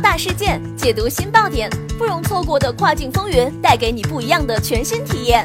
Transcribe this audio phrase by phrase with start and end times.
[0.00, 1.68] 大事件，解读新爆点，
[1.98, 5.44] 不容错过的跨境风云，带给你不一样的全新体验。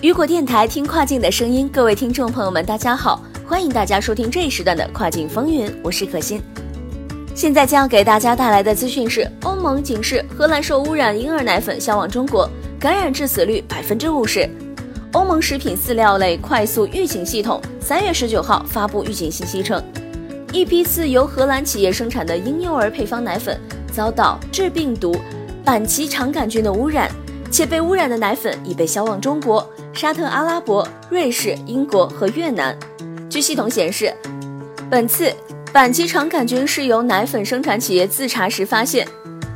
[0.00, 6.40] 雨果电台听跨境的声音，各位听众朋友们，大家好，欢迎大家收听这一时段的跨境风云，我是可心。
[7.34, 12.48] 现在将要给大家带来的资讯是：欧盟警示荷兰受污染婴儿奶粉销往中国，
[12.78, 14.48] 感染致死率百分之五十。
[15.12, 19.82] 欧盟食品饲料类快速预警系统三月十九号发布预警信息称，
[20.52, 23.60] 一批次由荷兰企业生产的婴幼儿配方奶粉
[23.92, 25.14] 遭到致病毒
[25.62, 27.10] 板崎肠杆菌的污染，
[27.50, 29.68] 且被污染的奶粉已被销往中国。
[29.92, 32.74] 沙特阿拉伯、瑞士、英国和越南。
[33.28, 34.10] 据系统显示，
[34.88, 35.30] 本次
[35.70, 39.06] 板崎肠杆菌是由奶粉生产企业自查时发现。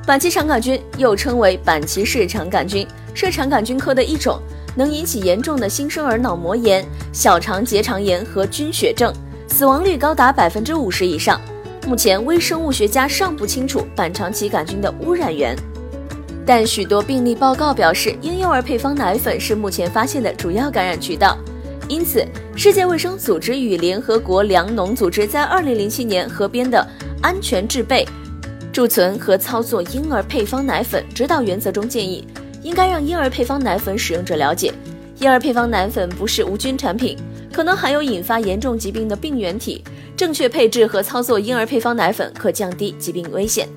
[0.06, 4.38] 板崎肠杆菌又称为板崎氏肠杆菌，是肠杆菌科的一种，
[4.76, 9.12] 能引起严重的新生儿脑膜炎、小肠结肠炎和菌血症，
[9.48, 11.40] 死亡率高达百分之五十以上。
[11.86, 15.56] 目前，微生物学家尚不清楚板肠旗杆菌的污染源。
[16.44, 21.36] 但许多病例报告表示，婴幼儿配方奶粉是目前发现的主要感染渠道。
[21.88, 26.78] 因此，世界卫生组织与联合国粮农组织在2007年合编的
[27.22, 28.04] 《安全制备、
[28.72, 32.26] 贮存和操作婴儿配方奶粉指导原则》中建议，
[32.66, 34.72] 应该让婴儿配方奶粉使用者了解，
[35.20, 37.16] 婴儿配方奶粉不是无菌产品，
[37.52, 39.84] 可能含有引发严重疾病的病原体。
[40.16, 43.68] 正确配置和操作婴儿配方奶粉可降低疾病危险。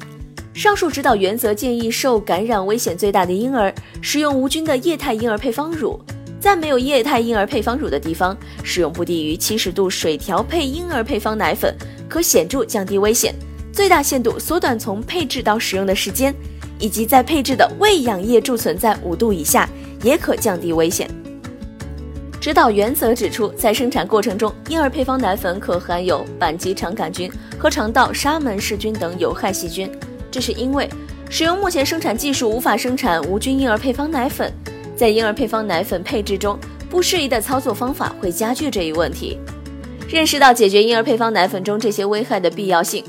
[0.56, 6.00] 上述指导原则建议受感染危险最大的婴儿使用无菌的液态婴儿配方乳，
[6.40, 11.76] 在没有液态婴儿配方乳的地方，使用不低于七十度水调配婴儿配方奶粉，
[12.10, 13.36] 可显著降低危险，
[13.80, 16.36] 最大限度缩短从配置到使用的时间，
[16.80, 19.70] 以及在配置的喂养液贮存在五度以下，
[20.04, 21.10] 也可降低危险。
[22.42, 29.90] 指导原则指出，在生产过程中，婴儿配方奶粉可含有板崎肠杆菌和肠道沙门氏菌等有害细菌。
[30.30, 30.90] 这是因为
[31.30, 34.52] 使用目前生产技术无法生产无菌婴儿配方奶粉，
[34.94, 39.40] 在婴儿配方奶粉配置中不适宜的操作方法会加剧这一问题。
[40.10, 43.02] 认识到解决婴儿配方奶粉中这些危害的必要性，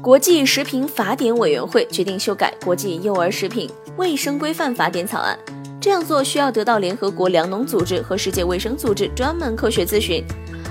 [0.00, 5.38] 国际食品法典委员会决定修改《国际幼儿食品卫生规范法典》草案。
[5.80, 10.24] 这样做需要得到联合国粮农组织和世界卫生组织专门科学咨询。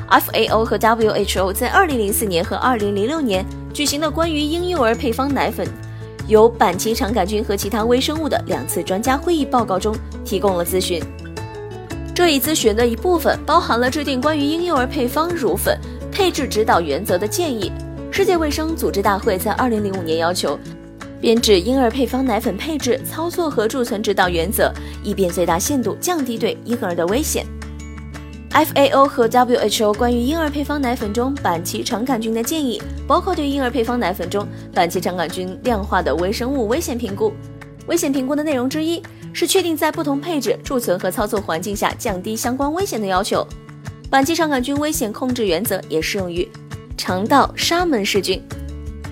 [0.10, 3.46] FAO 和 WHO 在2004年和2006年。
[3.78, 5.68] 举行的关于婴幼儿配方奶粉
[6.28, 9.96] 有板崎肠杆菌和其他微生物的两次专家会议报告中
[10.26, 11.00] 提供了咨询。
[12.16, 15.80] 这一咨询的一部分包含了制定关于婴幼儿配方乳粉
[16.12, 17.72] 配置指导原则的建议。
[18.18, 20.58] 世界卫生组织大会在2005年要求
[21.22, 24.74] 编制婴儿配方奶粉配置操作和贮存指导原则，
[25.04, 27.46] 以便最大限度降低对婴儿的危险。
[28.50, 37.32] FAO 和 WHO 关于婴儿配方奶粉中板崎肠杆菌的建议，包括对婴儿配方奶粉中板崎肠杆菌量化的微生物危险评估。
[37.86, 39.00] 危险评估的内容之一
[39.32, 43.46] 是确定在不同配置、贮存和操作环境下降低相关危险的要求。
[44.10, 46.50] 板崎肠杆菌危险控制原则也适用于
[46.98, 48.42] 肠道沙门氏菌。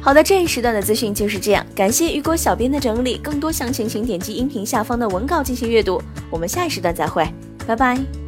[0.02, 3.18] 好的，这一时段的资讯就是这样，感谢雨果小编的整理。
[3.18, 6.02] 更多详情请点击音频下方的文稿进行阅读。
[6.30, 7.28] 我们下一时段再会，
[7.66, 8.25] 拜拜。